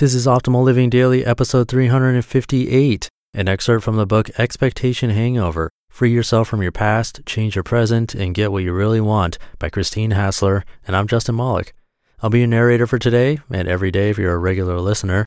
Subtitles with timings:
[0.00, 6.10] This is Optimal Living Daily, episode 358, an excerpt from the book Expectation Hangover Free
[6.10, 10.12] Yourself from Your Past, Change Your Present, and Get What You Really Want by Christine
[10.12, 10.64] Hassler.
[10.86, 11.74] And I'm Justin Malik.
[12.22, 15.26] I'll be your narrator for today and every day if you're a regular listener.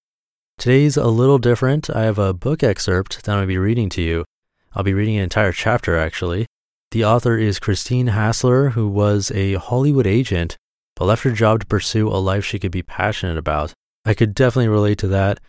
[0.58, 1.92] Today's a little different.
[1.92, 4.26] I have a book excerpt that I'm going to be reading to you.
[4.74, 6.48] I'll be reading an entire chapter, actually.
[6.90, 10.58] The author is Christine Hassler, who was a Hollywood agent,
[10.96, 13.76] but left her job to pursue a life she could be passionate about.
[14.06, 15.40] I could definitely relate to that.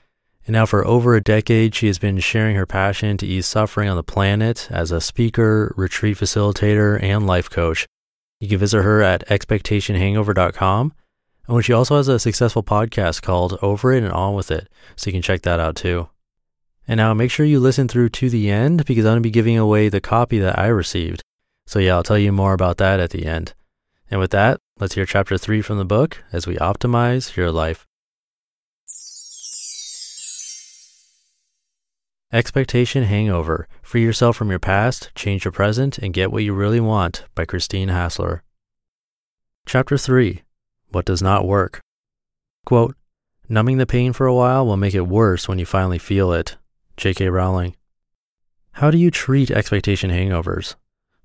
[0.46, 3.89] And now, for over a decade, she has been sharing her passion to ease suffering
[3.89, 7.86] on the planet as a speaker, retreat facilitator, and life coach.
[8.40, 10.93] You can visit her at expectationhangover.com.
[11.46, 15.09] And she also has a successful podcast called Over It and On With It, so
[15.09, 16.09] you can check that out too.
[16.86, 19.31] And now make sure you listen through to the end because I'm going to be
[19.31, 21.23] giving away the copy that I received.
[21.67, 23.54] So, yeah, I'll tell you more about that at the end.
[24.11, 27.86] And with that, let's hear chapter three from the book as we optimize your life.
[32.34, 36.81] Expectation Hangover Free Yourself from Your Past, Change Your Present, and Get What You Really
[36.81, 38.43] Want by Christine Hassler.
[39.67, 40.43] Chapter 3
[40.91, 41.81] What Does Not Work.
[42.67, 42.97] Quote
[43.49, 46.57] Numbing the pain for a while will make it worse when you finally feel it.
[46.97, 47.29] J.K.
[47.29, 47.77] Rowling.
[48.73, 50.75] How do you treat expectation hangovers?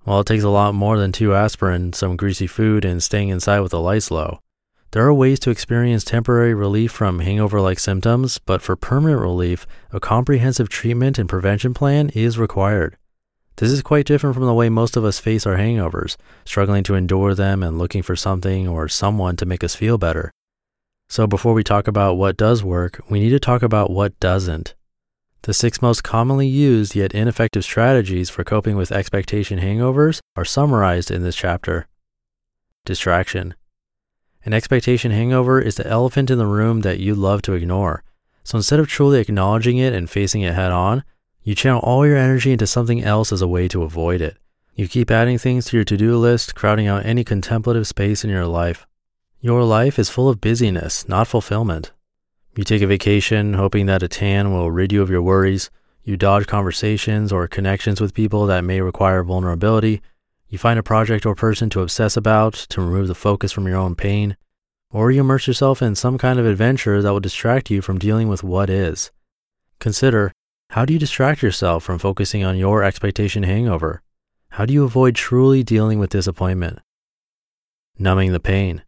[0.05, 3.61] Well, it takes a lot more than two aspirin, some greasy food, and staying inside
[3.61, 4.41] with the lights low.
[4.91, 9.67] There are ways to experience temporary relief from hangover like symptoms, but for permanent relief,
[9.91, 12.97] a comprehensive treatment and prevention plan is required.
[13.57, 16.95] This is quite different from the way most of us face our hangovers, struggling to
[16.95, 20.31] endure them and looking for something or someone to make us feel better.
[21.07, 24.73] So, before we talk about what does work, we need to talk about what doesn't.
[25.43, 31.11] The six most commonly used yet ineffective strategies for coping with expectation hangovers are summarized
[31.11, 31.87] in this chapter.
[32.85, 33.53] Distraction.
[34.45, 38.03] An expectation hangover is the elephant in the room that you love to ignore.
[38.43, 41.03] So instead of truly acknowledging it and facing it head on,
[41.43, 44.37] you channel all your energy into something else as a way to avoid it.
[44.75, 48.29] You keep adding things to your to do list, crowding out any contemplative space in
[48.29, 48.87] your life.
[49.41, 51.91] Your life is full of busyness, not fulfillment.
[52.55, 55.69] You take a vacation hoping that a tan will rid you of your worries.
[56.05, 60.01] You dodge conversations or connections with people that may require vulnerability
[60.49, 63.77] you find a project or person to obsess about to remove the focus from your
[63.77, 64.35] own pain,
[64.91, 68.27] or you immerse yourself in some kind of adventure that will distract you from dealing
[68.27, 69.11] with what is.
[69.79, 70.31] Consider
[70.71, 74.01] how do you distract yourself from focusing on your expectation hangover?
[74.49, 76.79] How do you avoid truly dealing with disappointment?
[77.99, 78.83] Numbing the pain.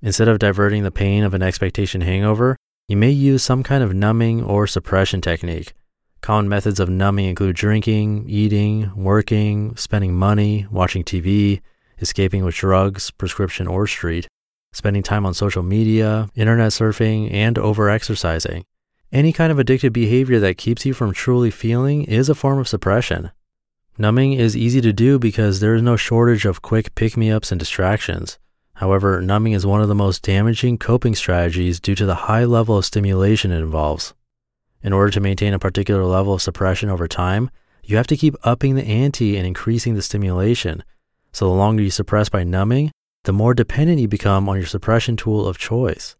[0.00, 2.56] Instead of diverting the pain of an expectation hangover,
[2.88, 5.74] you may use some kind of numbing or suppression technique
[6.22, 11.60] Common methods of numbing include drinking, eating, working, spending money, watching TV,
[11.98, 14.28] escaping with drugs, prescription or street,
[14.72, 18.62] spending time on social media, internet surfing, and overexercising.
[19.10, 22.68] Any kind of addictive behavior that keeps you from truly feeling is a form of
[22.68, 23.32] suppression.
[23.98, 27.50] Numbing is easy to do because there is no shortage of quick pick me ups
[27.50, 28.38] and distractions.
[28.74, 32.78] However, numbing is one of the most damaging coping strategies due to the high level
[32.78, 34.14] of stimulation it involves.
[34.82, 37.50] In order to maintain a particular level of suppression over time,
[37.84, 40.82] you have to keep upping the ante and increasing the stimulation.
[41.32, 42.90] So the longer you suppress by numbing,
[43.24, 46.16] the more dependent you become on your suppression tool of choice.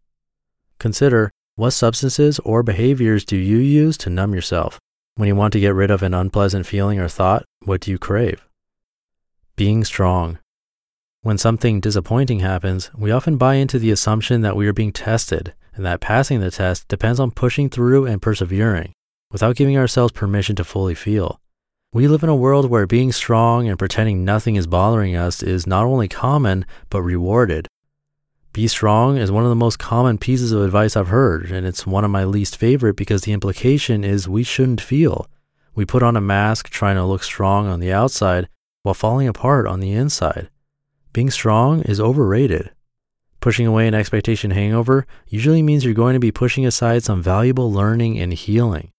[0.78, 4.78] Consider what substances or behaviors do you use to numb yourself?
[5.16, 7.98] When you want to get rid of an unpleasant feeling or thought, what do you
[7.98, 8.46] crave?
[9.56, 10.38] Being strong.
[11.24, 15.54] When something disappointing happens, we often buy into the assumption that we are being tested
[15.72, 18.92] and that passing the test depends on pushing through and persevering
[19.30, 21.40] without giving ourselves permission to fully feel.
[21.92, 25.64] We live in a world where being strong and pretending nothing is bothering us is
[25.64, 27.68] not only common, but rewarded.
[28.52, 31.86] Be strong is one of the most common pieces of advice I've heard, and it's
[31.86, 35.28] one of my least favorite because the implication is we shouldn't feel.
[35.76, 38.48] We put on a mask trying to look strong on the outside
[38.82, 40.50] while falling apart on the inside.
[41.12, 42.70] Being strong is overrated.
[43.40, 47.70] Pushing away an expectation hangover usually means you're going to be pushing aside some valuable
[47.70, 48.90] learning and healing.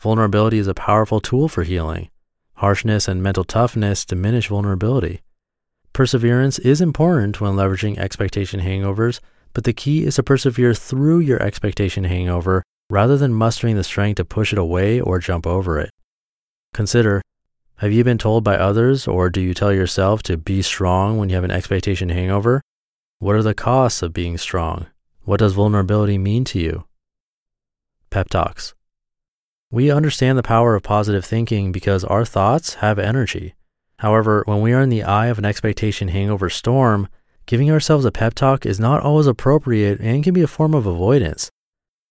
[0.00, 2.08] Vulnerability is a powerful tool for healing.
[2.54, 5.22] Harshness and mental toughness diminish vulnerability.
[5.92, 9.18] Perseverance is important when leveraging expectation hangovers,
[9.52, 14.18] but the key is to persevere through your expectation hangover rather than mustering the strength
[14.18, 15.90] to push it away or jump over it.
[16.74, 17.22] Consider
[17.78, 21.28] have you been told by others, or do you tell yourself to be strong when
[21.28, 22.62] you have an expectation hangover?
[23.18, 24.86] What are the costs of being strong?
[25.24, 26.84] What does vulnerability mean to you?
[28.08, 28.74] Pep Talks.
[29.70, 33.54] We understand the power of positive thinking because our thoughts have energy.
[33.98, 37.08] However, when we are in the eye of an expectation hangover storm,
[37.44, 40.86] giving ourselves a pep talk is not always appropriate and can be a form of
[40.86, 41.50] avoidance.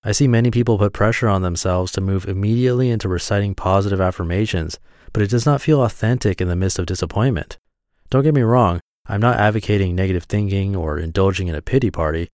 [0.04, 4.78] I see many people put pressure on themselves to move immediately into reciting positive affirmations,
[5.16, 7.58] but it does not feel authentic in the midst of disappointment.
[8.10, 12.28] Don't get me wrong, I'm not advocating negative thinking or indulging in a pity party.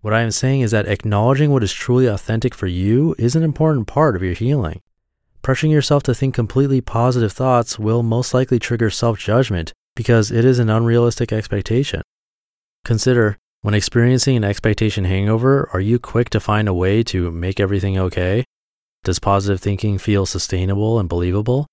[0.00, 3.42] What I am saying is that acknowledging what is truly authentic for you is an
[3.42, 4.80] important part of your healing.
[5.42, 10.46] Pressuring yourself to think completely positive thoughts will most likely trigger self judgment because it
[10.46, 12.00] is an unrealistic expectation.
[12.82, 17.60] Consider when experiencing an expectation hangover, are you quick to find a way to make
[17.60, 18.46] everything okay?
[19.04, 21.66] Does positive thinking feel sustainable and believable?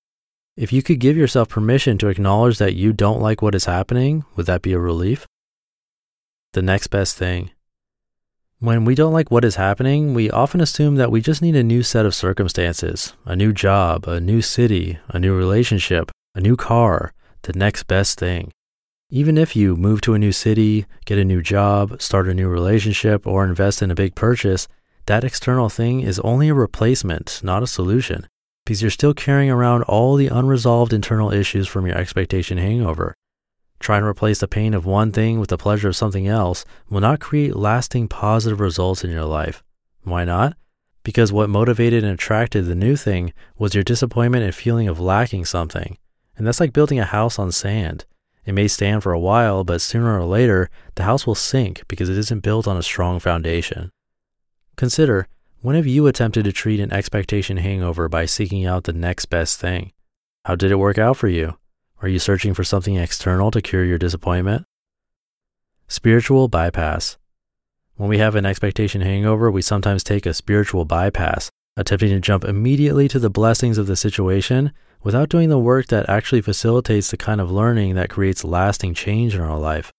[0.60, 4.24] If you could give yourself permission to acknowledge that you don't like what is happening,
[4.36, 5.26] would that be a relief?
[6.52, 7.52] The next best thing.
[8.58, 11.62] When we don't like what is happening, we often assume that we just need a
[11.62, 16.56] new set of circumstances, a new job, a new city, a new relationship, a new
[16.56, 17.14] car,
[17.44, 18.52] the next best thing.
[19.08, 22.48] Even if you move to a new city, get a new job, start a new
[22.48, 24.68] relationship, or invest in a big purchase,
[25.06, 28.26] that external thing is only a replacement, not a solution,
[28.70, 33.16] because you're still carrying around all the unresolved internal issues from your expectation hangover.
[33.80, 37.00] Trying to replace the pain of one thing with the pleasure of something else will
[37.00, 39.64] not create lasting positive results in your life.
[40.04, 40.56] Why not?
[41.02, 45.46] Because what motivated and attracted the new thing was your disappointment and feeling of lacking
[45.46, 45.98] something.
[46.36, 48.04] And that's like building a house on sand.
[48.44, 52.08] It may stand for a while, but sooner or later, the house will sink because
[52.08, 53.90] it isn't built on a strong foundation.
[54.76, 55.26] Consider
[55.62, 59.60] when have you attempted to treat an expectation hangover by seeking out the next best
[59.60, 59.92] thing?
[60.46, 61.58] How did it work out for you?
[62.00, 64.64] Are you searching for something external to cure your disappointment?
[65.86, 67.18] Spiritual bypass.
[67.96, 72.44] When we have an expectation hangover, we sometimes take a spiritual bypass, attempting to jump
[72.44, 74.72] immediately to the blessings of the situation
[75.02, 79.34] without doing the work that actually facilitates the kind of learning that creates lasting change
[79.34, 79.92] in our life.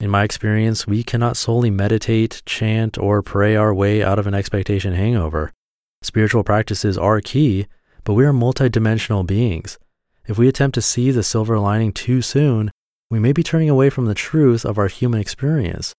[0.00, 4.34] In my experience, we cannot solely meditate, chant, or pray our way out of an
[4.34, 5.52] expectation hangover.
[6.02, 7.66] Spiritual practices are key,
[8.04, 9.78] but we are multidimensional beings.
[10.26, 12.70] If we attempt to see the silver lining too soon,
[13.10, 15.94] we may be turning away from the truth of our human experience.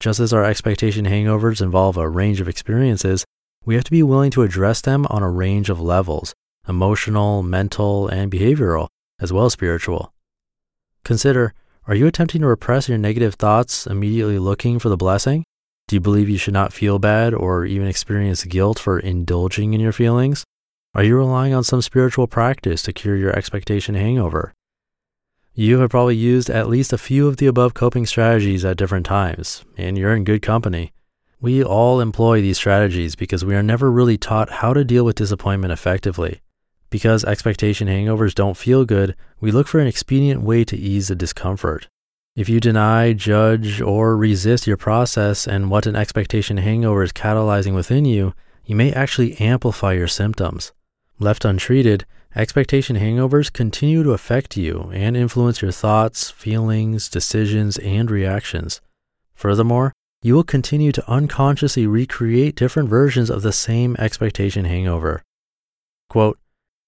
[0.00, 3.24] Just as our expectation hangovers involve a range of experiences,
[3.64, 6.34] we have to be willing to address them on a range of levels
[6.68, 8.88] emotional, mental, and behavioral,
[9.20, 10.12] as well as spiritual.
[11.02, 11.54] Consider
[11.88, 15.42] are you attempting to repress your negative thoughts, immediately looking for the blessing?
[15.86, 19.80] Do you believe you should not feel bad or even experience guilt for indulging in
[19.80, 20.44] your feelings?
[20.94, 24.52] Are you relying on some spiritual practice to cure your expectation hangover?
[25.54, 29.06] You have probably used at least a few of the above coping strategies at different
[29.06, 30.92] times, and you're in good company.
[31.40, 35.16] We all employ these strategies because we are never really taught how to deal with
[35.16, 36.42] disappointment effectively.
[36.90, 41.14] Because expectation hangovers don't feel good, we look for an expedient way to ease the
[41.14, 41.88] discomfort.
[42.34, 47.74] If you deny, judge, or resist your process and what an expectation hangover is catalyzing
[47.74, 48.32] within you,
[48.64, 50.72] you may actually amplify your symptoms.
[51.18, 52.06] Left untreated,
[52.36, 58.80] expectation hangovers continue to affect you and influence your thoughts, feelings, decisions, and reactions.
[59.34, 59.92] Furthermore,
[60.22, 65.22] you will continue to unconsciously recreate different versions of the same expectation hangover.
[66.08, 66.38] Quote,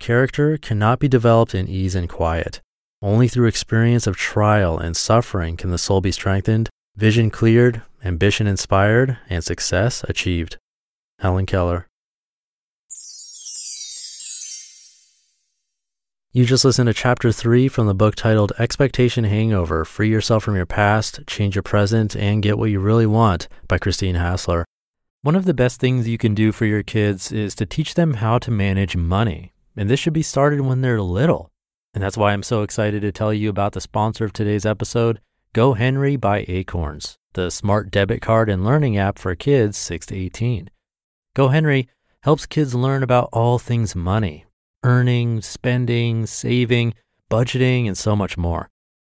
[0.00, 2.62] Character cannot be developed in ease and quiet.
[3.02, 8.46] Only through experience of trial and suffering can the soul be strengthened, vision cleared, ambition
[8.46, 10.56] inspired, and success achieved.
[11.18, 11.86] Helen Keller.
[16.32, 20.56] You just listened to chapter three from the book titled Expectation Hangover Free Yourself from
[20.56, 24.64] Your Past, Change Your Present, and Get What You Really Want by Christine Hassler.
[25.20, 28.14] One of the best things you can do for your kids is to teach them
[28.14, 29.52] how to manage money.
[29.80, 31.50] And this should be started when they're little.
[31.94, 35.22] And that's why I'm so excited to tell you about the sponsor of today's episode,
[35.54, 40.68] GoHenry by Acorns, the smart debit card and learning app for kids 6 to 18.
[41.34, 41.86] GoHenry
[42.24, 44.44] helps kids learn about all things money,
[44.84, 46.92] earning, spending, saving,
[47.30, 48.68] budgeting, and so much more.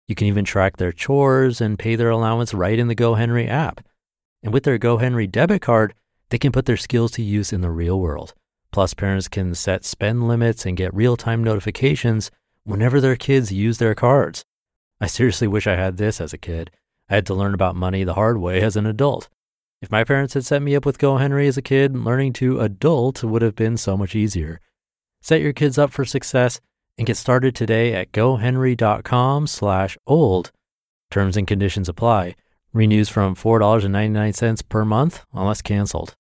[0.09, 3.87] You can even track their chores and pay their allowance right in the GoHenry app.
[4.43, 5.95] And with their GoHenry debit card,
[6.31, 8.35] they can put their skills to use in the real world.
[8.77, 12.31] Plus, parents can set spend limits and get real time notifications
[12.65, 14.45] whenever their kids use their cards.
[15.01, 16.71] I seriously wish I had this as a kid.
[17.09, 19.31] I had to learn about money the hard way as an adult.
[19.81, 23.25] If my parents had set me up with GoHenry as a kid, learning to adult
[23.25, 24.61] would have been so much easier.
[25.23, 26.61] Set your kids up for success
[26.99, 30.53] and get started today at gohenry.com slash old.
[31.11, 32.35] Terms and conditions apply.
[32.75, 36.15] Renews from $4.99 per month unless canceled.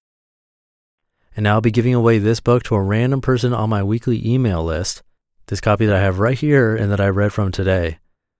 [1.36, 4.64] And I'll be giving away this book to a random person on my weekly email
[4.64, 5.02] list.
[5.46, 7.98] This copy that I have right here and that I read from today.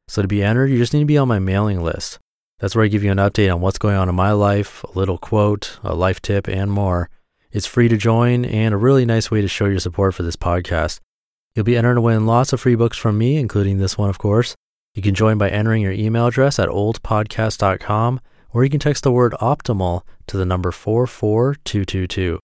[0.09, 2.19] So to be entered, you just need to be on my mailing list.
[2.59, 4.99] That's where I give you an update on what's going on in my life, a
[4.99, 7.11] little quote, a life tip, and more.
[7.53, 10.37] It's free to join and a really nice way to show your support for this
[10.37, 11.01] podcast.
[11.55, 14.19] You'll be entered to win lots of free books from me, including this one, of
[14.19, 14.57] course.
[14.95, 19.13] You can join by entering your email address at oldpodcast.com or you can text the
[19.13, 22.39] word optimal to the number 44222.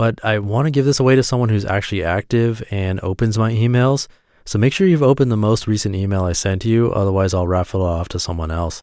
[0.00, 3.52] But I want to give this away to someone who's actually active and opens my
[3.52, 4.08] emails.
[4.46, 7.82] So make sure you've opened the most recent email I sent you, otherwise, I'll raffle
[7.82, 8.80] it off to someone else.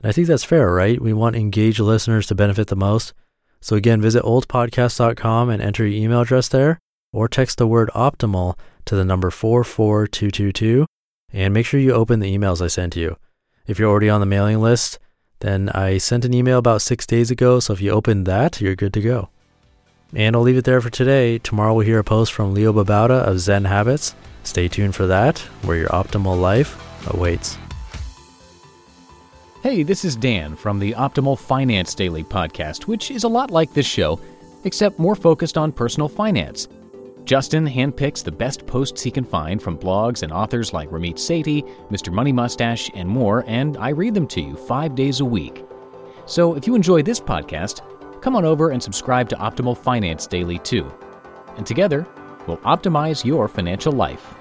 [0.00, 1.00] And I think that's fair, right?
[1.00, 3.12] We want engaged listeners to benefit the most.
[3.60, 6.80] So again, visit oldpodcast.com and enter your email address there,
[7.12, 10.86] or text the word optimal to the number 44222
[11.32, 13.16] and make sure you open the emails I sent you.
[13.68, 14.98] If you're already on the mailing list,
[15.38, 18.74] then I sent an email about six days ago, so if you open that, you're
[18.74, 19.30] good to go.
[20.14, 21.38] And I'll leave it there for today.
[21.38, 24.14] Tomorrow we'll hear a post from Leo Babauta of Zen Habits.
[24.42, 27.58] Stay tuned for that, where your optimal life awaits.
[29.62, 33.74] Hey, this is Dan from the Optimal Finance Daily podcast, which is a lot like
[33.74, 34.18] this show,
[34.64, 36.68] except more focused on personal finance.
[37.24, 41.68] Justin handpicks the best posts he can find from blogs and authors like Ramit Sethi,
[41.90, 42.10] Mr.
[42.10, 45.62] Money Mustache, and more, and I read them to you five days a week.
[46.24, 47.82] So if you enjoy this podcast,
[48.18, 50.92] come on over and subscribe to Optimal Finance Daily too.
[51.56, 52.06] And together,
[52.46, 54.34] we'll optimize your financial life.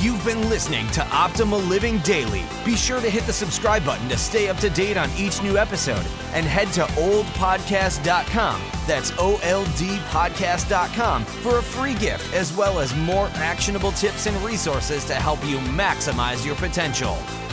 [0.00, 2.42] You've been listening to Optimal Living Daily.
[2.62, 5.56] Be sure to hit the subscribe button to stay up to date on each new
[5.56, 6.04] episode
[6.34, 8.60] and head to oldpodcast.com.
[8.86, 14.26] That's O L D podcast.com for a free gift as well as more actionable tips
[14.26, 17.16] and resources to help you maximize your potential.